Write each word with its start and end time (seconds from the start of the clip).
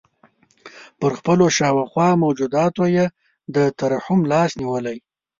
پر 0.99 1.11
خپلو 1.19 1.45
شاوخوا 1.57 2.07
موجوداتو 2.23 2.83
یې 2.95 3.05
د 3.55 3.57
ترحم 3.79 4.19
لاس 4.31 4.51
نیولی. 4.59 4.97